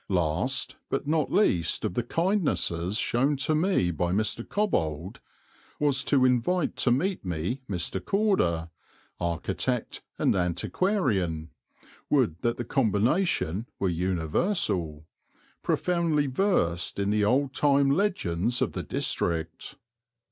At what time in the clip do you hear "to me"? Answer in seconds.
3.37-3.91